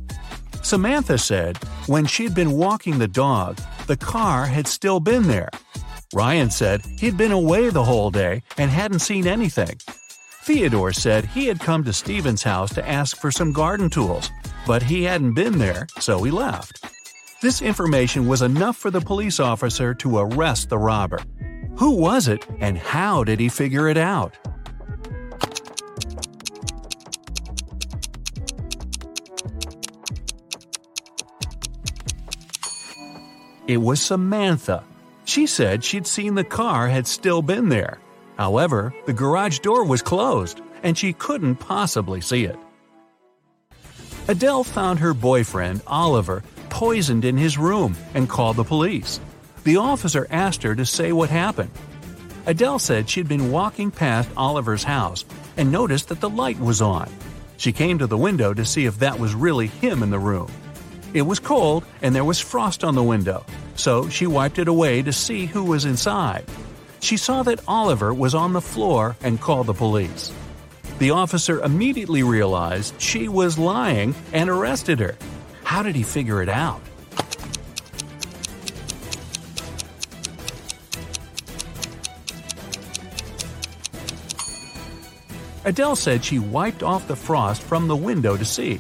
Samantha 0.63 1.17
said 1.17 1.57
when 1.87 2.05
she'd 2.05 2.35
been 2.35 2.51
walking 2.51 2.97
the 2.97 3.07
dog, 3.07 3.57
the 3.87 3.97
car 3.97 4.45
had 4.45 4.67
still 4.67 4.99
been 4.99 5.23
there. 5.23 5.49
Ryan 6.13 6.49
said 6.49 6.85
he'd 6.99 7.17
been 7.17 7.31
away 7.31 7.69
the 7.69 7.83
whole 7.83 8.11
day 8.11 8.43
and 8.57 8.71
hadn't 8.71 8.99
seen 8.99 9.27
anything. 9.27 9.77
Theodore 10.47 10.93
said 10.93 11.25
he 11.25 11.47
had 11.47 11.59
come 11.59 11.83
to 11.83 11.91
Stephen's 11.91 12.41
house 12.41 12.73
to 12.75 12.89
ask 12.89 13.17
for 13.17 13.31
some 13.31 13.51
garden 13.51 13.89
tools, 13.89 14.31
but 14.65 14.81
he 14.81 15.03
hadn't 15.03 15.33
been 15.33 15.57
there, 15.57 15.87
so 15.99 16.23
he 16.23 16.31
left. 16.31 16.85
This 17.41 17.61
information 17.61 18.27
was 18.27 18.41
enough 18.41 18.77
for 18.77 18.89
the 18.89 19.01
police 19.01 19.41
officer 19.41 19.93
to 19.95 20.19
arrest 20.19 20.69
the 20.69 20.77
robber. 20.77 21.19
Who 21.79 21.97
was 21.97 22.29
it, 22.29 22.47
and 22.61 22.77
how 22.77 23.25
did 23.25 23.41
he 23.41 23.49
figure 23.49 23.89
it 23.89 23.97
out? 23.97 24.37
It 33.67 33.81
was 33.81 34.01
Samantha. 34.01 34.85
She 35.25 35.45
said 35.45 35.83
she'd 35.83 36.07
seen 36.07 36.35
the 36.35 36.45
car 36.45 36.87
had 36.87 37.05
still 37.05 37.41
been 37.41 37.67
there. 37.67 37.99
However, 38.37 38.93
the 39.05 39.13
garage 39.13 39.59
door 39.59 39.83
was 39.83 40.01
closed, 40.01 40.61
and 40.83 40.97
she 40.97 41.13
couldn't 41.13 41.55
possibly 41.55 42.21
see 42.21 42.45
it. 42.45 42.57
Adele 44.27 44.63
found 44.63 44.99
her 44.99 45.13
boyfriend, 45.13 45.81
Oliver, 45.87 46.43
poisoned 46.69 47.25
in 47.25 47.37
his 47.37 47.57
room 47.57 47.95
and 48.13 48.29
called 48.29 48.57
the 48.57 48.63
police. 48.63 49.19
The 49.63 49.77
officer 49.77 50.27
asked 50.29 50.63
her 50.63 50.75
to 50.75 50.85
say 50.85 51.11
what 51.11 51.29
happened. 51.29 51.71
Adele 52.45 52.79
said 52.79 53.09
she'd 53.09 53.27
been 53.27 53.51
walking 53.51 53.91
past 53.91 54.29
Oliver's 54.37 54.83
house 54.83 55.25
and 55.57 55.71
noticed 55.71 56.09
that 56.09 56.21
the 56.21 56.29
light 56.29 56.59
was 56.59 56.81
on. 56.81 57.09
She 57.57 57.71
came 57.71 57.97
to 57.97 58.07
the 58.07 58.17
window 58.17 58.53
to 58.53 58.63
see 58.63 58.85
if 58.85 58.99
that 58.99 59.19
was 59.19 59.33
really 59.33 59.67
him 59.67 60.03
in 60.03 60.11
the 60.11 60.19
room. 60.19 60.49
It 61.13 61.23
was 61.23 61.39
cold 61.39 61.83
and 62.01 62.13
there 62.13 62.23
was 62.23 62.39
frost 62.39 62.83
on 62.83 62.95
the 62.95 63.03
window, 63.03 63.45
so 63.75 64.07
she 64.09 64.27
wiped 64.27 64.59
it 64.59 64.67
away 64.67 65.01
to 65.01 65.11
see 65.11 65.45
who 65.45 65.63
was 65.63 65.85
inside. 65.85 66.45
She 66.99 67.17
saw 67.17 67.43
that 67.43 67.61
Oliver 67.67 68.13
was 68.13 68.35
on 68.35 68.53
the 68.53 68.61
floor 68.61 69.15
and 69.21 69.39
called 69.39 69.67
the 69.67 69.73
police. 69.73 70.31
The 70.99 71.11
officer 71.11 71.61
immediately 71.61 72.23
realized 72.23 72.99
she 72.99 73.27
was 73.27 73.57
lying 73.57 74.15
and 74.33 74.49
arrested 74.49 74.99
her. 74.99 75.15
How 75.63 75.83
did 75.83 75.95
he 75.95 76.03
figure 76.03 76.41
it 76.41 76.49
out? 76.49 76.81
Adele 85.65 85.97
said 85.97 86.23
she 86.23 86.39
wiped 86.39 86.81
off 86.81 87.09
the 87.09 87.15
frost 87.15 87.61
from 87.61 87.89
the 87.89 87.95
window 87.95 88.37
to 88.37 88.45
see, 88.45 88.79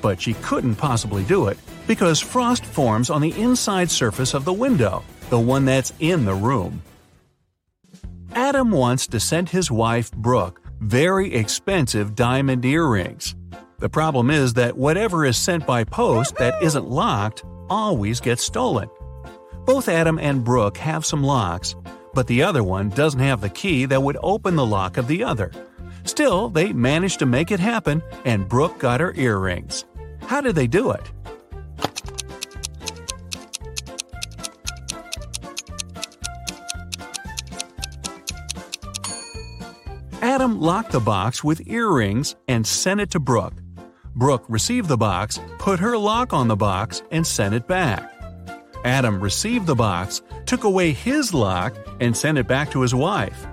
but 0.00 0.18
she 0.18 0.32
couldn't 0.34 0.76
possibly 0.76 1.24
do 1.24 1.48
it 1.48 1.58
because 1.86 2.20
frost 2.20 2.64
forms 2.64 3.10
on 3.10 3.20
the 3.20 3.38
inside 3.38 3.90
surface 3.90 4.32
of 4.32 4.46
the 4.46 4.52
window, 4.52 5.04
the 5.28 5.38
one 5.38 5.66
that's 5.66 5.92
in 6.00 6.24
the 6.24 6.34
room. 6.34 6.82
Adam 8.34 8.70
wants 8.70 9.06
to 9.08 9.20
send 9.20 9.48
his 9.48 9.70
wife, 9.70 10.10
Brooke, 10.12 10.60
very 10.80 11.34
expensive 11.34 12.14
diamond 12.14 12.64
earrings. 12.64 13.36
The 13.78 13.90
problem 13.90 14.30
is 14.30 14.54
that 14.54 14.76
whatever 14.76 15.26
is 15.26 15.36
sent 15.36 15.66
by 15.66 15.84
post 15.84 16.36
that 16.36 16.62
isn't 16.62 16.88
locked 16.88 17.44
always 17.68 18.20
gets 18.20 18.42
stolen. 18.42 18.88
Both 19.66 19.88
Adam 19.88 20.18
and 20.18 20.44
Brooke 20.44 20.78
have 20.78 21.04
some 21.04 21.22
locks, 21.22 21.74
but 22.14 22.26
the 22.26 22.42
other 22.42 22.64
one 22.64 22.88
doesn't 22.88 23.20
have 23.20 23.40
the 23.40 23.50
key 23.50 23.84
that 23.86 24.02
would 24.02 24.16
open 24.22 24.56
the 24.56 24.66
lock 24.66 24.96
of 24.96 25.08
the 25.08 25.22
other. 25.22 25.50
Still, 26.04 26.48
they 26.48 26.72
managed 26.72 27.18
to 27.18 27.26
make 27.26 27.50
it 27.50 27.60
happen, 27.60 28.02
and 28.24 28.48
Brooke 28.48 28.78
got 28.78 29.00
her 29.00 29.12
earrings. 29.14 29.84
How 30.22 30.40
did 30.40 30.54
they 30.54 30.66
do 30.66 30.90
it? 30.90 31.12
Adam 40.42 40.60
locked 40.60 40.90
the 40.90 40.98
box 40.98 41.44
with 41.44 41.68
earrings 41.68 42.34
and 42.48 42.66
sent 42.66 43.00
it 43.00 43.12
to 43.12 43.20
Brooke. 43.20 43.62
Brooke 44.16 44.44
received 44.48 44.88
the 44.88 44.96
box, 44.96 45.38
put 45.60 45.78
her 45.78 45.96
lock 45.96 46.32
on 46.32 46.48
the 46.48 46.56
box, 46.56 47.00
and 47.12 47.24
sent 47.24 47.54
it 47.54 47.68
back. 47.68 48.12
Adam 48.84 49.20
received 49.20 49.68
the 49.68 49.76
box, 49.76 50.20
took 50.44 50.64
away 50.64 50.90
his 50.90 51.32
lock, 51.32 51.76
and 52.00 52.16
sent 52.16 52.38
it 52.38 52.48
back 52.48 52.72
to 52.72 52.80
his 52.80 52.92
wife. 52.92 53.46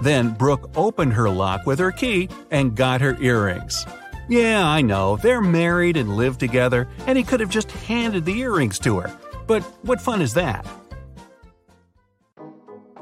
Then 0.00 0.30
Brooke 0.30 0.68
opened 0.76 1.12
her 1.12 1.30
lock 1.30 1.64
with 1.64 1.78
her 1.78 1.92
key 1.92 2.28
and 2.50 2.74
got 2.74 3.00
her 3.02 3.16
earrings. 3.20 3.86
Yeah, 4.28 4.66
I 4.66 4.82
know, 4.82 5.18
they're 5.18 5.40
married 5.40 5.96
and 5.96 6.16
live 6.16 6.38
together, 6.38 6.88
and 7.06 7.16
he 7.16 7.22
could 7.22 7.38
have 7.38 7.50
just 7.50 7.70
handed 7.70 8.24
the 8.24 8.40
earrings 8.40 8.80
to 8.80 8.98
her. 8.98 9.16
But 9.46 9.62
what 9.82 10.00
fun 10.00 10.20
is 10.20 10.34
that? 10.34 10.66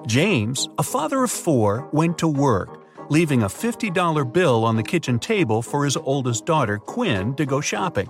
James, 0.07 0.69
a 0.77 0.83
father 0.83 1.25
of 1.25 1.31
four, 1.31 1.89
went 1.91 2.19
to 2.19 2.29
work 2.29 2.80
leaving 3.11 3.43
a 3.43 3.49
$50 3.49 4.33
bill 4.33 4.65
on 4.65 4.77
the 4.77 4.83
kitchen 4.83 5.19
table 5.19 5.63
for 5.63 5.85
his 5.85 5.97
oldest 5.97 6.47
daughter, 6.47 6.79
Quinn, 6.79 7.35
to 7.35 7.45
go 7.45 7.61
shopping. 7.61 8.07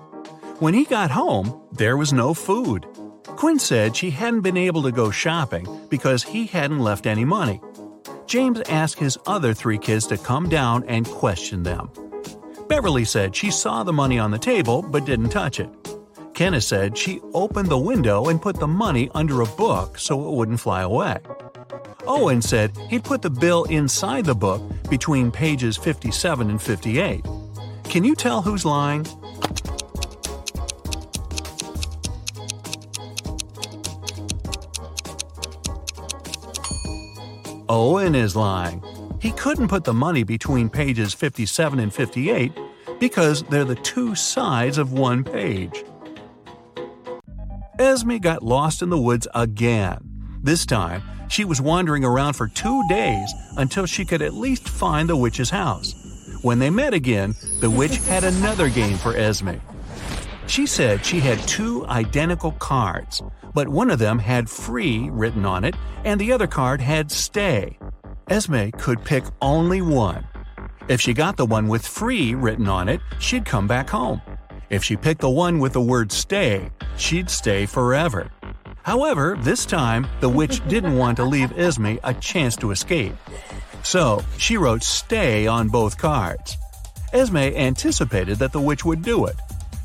When 0.60 0.74
he 0.74 0.84
got 0.84 1.10
home, 1.10 1.60
there 1.72 1.96
was 1.96 2.12
no 2.12 2.34
food. 2.34 2.86
Quinn 3.24 3.58
said 3.58 3.96
she 3.96 4.10
hadn't 4.10 4.42
been 4.42 4.58
able 4.58 4.82
to 4.82 4.92
go 4.92 5.10
shopping 5.10 5.66
because 5.88 6.22
he 6.22 6.46
hadn't 6.46 6.80
left 6.80 7.06
any 7.06 7.24
money. 7.24 7.60
James 8.26 8.60
asked 8.68 8.98
his 8.98 9.18
other 9.26 9.54
three 9.54 9.78
kids 9.78 10.06
to 10.08 10.18
come 10.18 10.48
down 10.48 10.84
and 10.86 11.06
question 11.06 11.62
them. 11.62 11.90
Beverly 12.68 13.06
said 13.06 13.34
she 13.34 13.50
saw 13.50 13.82
the 13.82 13.92
money 13.92 14.18
on 14.18 14.30
the 14.30 14.38
table 14.38 14.82
but 14.82 15.06
didn't 15.06 15.30
touch 15.30 15.58
it. 15.60 15.79
Kenneth 16.40 16.64
said 16.64 16.96
she 16.96 17.20
opened 17.34 17.68
the 17.68 17.76
window 17.76 18.30
and 18.30 18.40
put 18.40 18.58
the 18.58 18.66
money 18.66 19.10
under 19.14 19.42
a 19.42 19.46
book 19.46 19.98
so 19.98 20.26
it 20.26 20.34
wouldn't 20.34 20.58
fly 20.58 20.80
away. 20.80 21.18
Owen 22.06 22.40
said 22.40 22.74
he'd 22.88 23.04
put 23.04 23.20
the 23.20 23.28
bill 23.28 23.64
inside 23.64 24.24
the 24.24 24.34
book 24.34 24.62
between 24.88 25.30
pages 25.30 25.76
57 25.76 26.48
and 26.48 26.62
58. 26.62 27.26
Can 27.84 28.04
you 28.04 28.14
tell 28.14 28.40
who's 28.40 28.64
lying? 28.64 29.06
Owen 37.68 38.14
is 38.14 38.34
lying. 38.34 38.82
He 39.20 39.32
couldn't 39.32 39.68
put 39.68 39.84
the 39.84 39.92
money 39.92 40.22
between 40.22 40.70
pages 40.70 41.12
57 41.12 41.78
and 41.78 41.92
58 41.92 42.50
because 42.98 43.42
they're 43.42 43.66
the 43.66 43.74
two 43.74 44.14
sides 44.14 44.78
of 44.78 44.94
one 44.94 45.22
page. 45.22 45.84
Esme 47.80 48.18
got 48.18 48.42
lost 48.42 48.82
in 48.82 48.90
the 48.90 49.00
woods 49.00 49.26
again. 49.34 49.96
This 50.42 50.66
time, 50.66 51.02
she 51.30 51.46
was 51.46 51.62
wandering 51.62 52.04
around 52.04 52.34
for 52.34 52.46
two 52.46 52.82
days 52.90 53.32
until 53.56 53.86
she 53.86 54.04
could 54.04 54.20
at 54.20 54.34
least 54.34 54.68
find 54.68 55.08
the 55.08 55.16
witch's 55.16 55.48
house. 55.48 55.94
When 56.42 56.58
they 56.58 56.68
met 56.68 56.92
again, 56.92 57.34
the 57.60 57.70
witch 57.70 57.96
had 58.00 58.22
another 58.22 58.68
game 58.68 58.98
for 58.98 59.16
Esme. 59.16 59.54
She 60.46 60.66
said 60.66 61.06
she 61.06 61.20
had 61.20 61.38
two 61.48 61.86
identical 61.86 62.52
cards, 62.52 63.22
but 63.54 63.70
one 63.70 63.90
of 63.90 63.98
them 63.98 64.18
had 64.18 64.50
free 64.50 65.08
written 65.08 65.46
on 65.46 65.64
it 65.64 65.74
and 66.04 66.20
the 66.20 66.32
other 66.32 66.46
card 66.46 66.82
had 66.82 67.10
stay. 67.10 67.78
Esme 68.28 68.68
could 68.76 69.02
pick 69.06 69.24
only 69.40 69.80
one. 69.80 70.28
If 70.88 71.00
she 71.00 71.14
got 71.14 71.38
the 71.38 71.46
one 71.46 71.66
with 71.66 71.86
free 71.86 72.34
written 72.34 72.68
on 72.68 72.90
it, 72.90 73.00
she'd 73.20 73.46
come 73.46 73.66
back 73.66 73.88
home. 73.88 74.20
If 74.70 74.84
she 74.84 74.96
picked 74.96 75.20
the 75.20 75.28
one 75.28 75.58
with 75.58 75.72
the 75.72 75.80
word 75.80 76.12
stay, 76.12 76.70
she'd 76.96 77.28
stay 77.28 77.66
forever. 77.66 78.30
However, 78.82 79.36
this 79.40 79.66
time, 79.66 80.06
the 80.20 80.28
witch 80.28 80.64
didn't 80.68 80.96
want 80.96 81.16
to 81.16 81.24
leave 81.24 81.58
Esme 81.58 81.96
a 82.04 82.14
chance 82.14 82.54
to 82.56 82.70
escape. 82.70 83.16
So, 83.82 84.22
she 84.38 84.56
wrote 84.56 84.84
stay 84.84 85.48
on 85.48 85.68
both 85.68 85.98
cards. 85.98 86.56
Esme 87.12 87.36
anticipated 87.36 88.38
that 88.38 88.52
the 88.52 88.60
witch 88.60 88.84
would 88.84 89.02
do 89.02 89.26
it. 89.26 89.34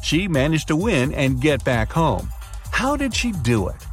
She 0.04 0.28
managed 0.28 0.68
to 0.68 0.76
win 0.76 1.14
and 1.14 1.42
get 1.42 1.64
back 1.64 1.92
home. 1.92 2.30
How 2.72 2.96
did 2.96 3.14
she 3.14 3.32
do 3.32 3.70
it? 3.70 3.88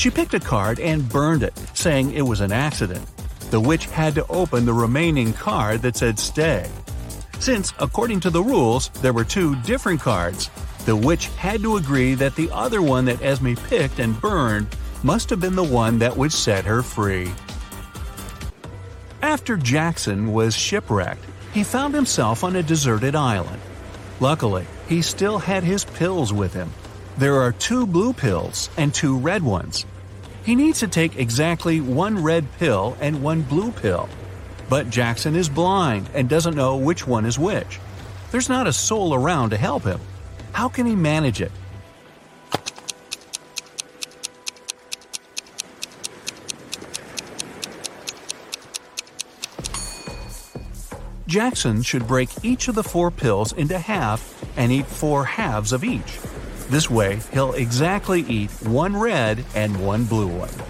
She 0.00 0.08
picked 0.08 0.32
a 0.32 0.40
card 0.40 0.80
and 0.80 1.06
burned 1.06 1.42
it, 1.42 1.52
saying 1.74 2.12
it 2.12 2.22
was 2.22 2.40
an 2.40 2.52
accident 2.52 3.06
the 3.50 3.60
witch 3.60 3.84
had 3.84 4.14
to 4.14 4.26
open 4.28 4.64
the 4.64 4.72
remaining 4.72 5.34
card 5.34 5.82
that 5.82 5.94
said 5.94 6.18
stay. 6.18 6.66
Since, 7.38 7.74
according 7.78 8.20
to 8.20 8.30
the 8.30 8.42
rules, 8.42 8.88
there 9.02 9.12
were 9.12 9.24
two 9.24 9.56
different 9.56 10.00
cards, 10.00 10.48
the 10.86 10.96
witch 10.96 11.26
had 11.36 11.60
to 11.60 11.76
agree 11.76 12.14
that 12.14 12.34
the 12.34 12.48
other 12.50 12.80
one 12.80 13.04
that 13.04 13.20
Esme 13.20 13.52
picked 13.68 13.98
and 13.98 14.18
burned 14.22 14.68
must 15.02 15.28
have 15.28 15.40
been 15.40 15.54
the 15.54 15.62
one 15.62 15.98
that 15.98 16.16
would 16.16 16.32
set 16.32 16.64
her 16.64 16.82
free. 16.82 17.30
After 19.20 19.58
Jackson 19.58 20.32
was 20.32 20.56
shipwrecked, 20.56 21.26
he 21.52 21.62
found 21.62 21.92
himself 21.92 22.42
on 22.42 22.56
a 22.56 22.62
deserted 22.62 23.14
island. 23.14 23.60
Luckily, 24.18 24.64
he 24.88 25.02
still 25.02 25.38
had 25.38 25.62
his 25.62 25.84
pills 25.84 26.32
with 26.32 26.54
him. 26.54 26.72
There 27.20 27.42
are 27.42 27.52
two 27.52 27.86
blue 27.86 28.14
pills 28.14 28.70
and 28.78 28.94
two 28.94 29.18
red 29.18 29.42
ones. 29.42 29.84
He 30.42 30.54
needs 30.54 30.78
to 30.78 30.88
take 30.88 31.18
exactly 31.18 31.78
one 31.78 32.22
red 32.22 32.50
pill 32.52 32.96
and 32.98 33.22
one 33.22 33.42
blue 33.42 33.72
pill. 33.72 34.08
But 34.70 34.88
Jackson 34.88 35.36
is 35.36 35.50
blind 35.50 36.08
and 36.14 36.30
doesn't 36.30 36.56
know 36.56 36.78
which 36.78 37.06
one 37.06 37.26
is 37.26 37.38
which. 37.38 37.78
There's 38.30 38.48
not 38.48 38.66
a 38.66 38.72
soul 38.72 39.12
around 39.12 39.50
to 39.50 39.58
help 39.58 39.82
him. 39.82 40.00
How 40.52 40.70
can 40.70 40.86
he 40.86 40.96
manage 40.96 41.42
it? 41.42 41.52
Jackson 51.26 51.82
should 51.82 52.06
break 52.06 52.30
each 52.42 52.68
of 52.68 52.74
the 52.74 52.82
four 52.82 53.10
pills 53.10 53.52
into 53.52 53.78
half 53.78 54.42
and 54.56 54.72
eat 54.72 54.86
four 54.86 55.26
halves 55.26 55.74
of 55.74 55.84
each. 55.84 56.18
This 56.70 56.88
way, 56.88 57.18
he'll 57.32 57.54
exactly 57.54 58.20
eat 58.20 58.48
one 58.62 58.96
red 58.96 59.44
and 59.56 59.84
one 59.84 60.04
blue 60.04 60.28
one. 60.28 60.69